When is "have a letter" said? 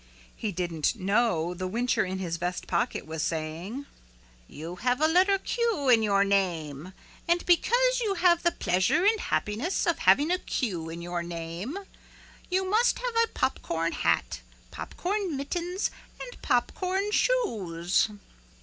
4.77-5.37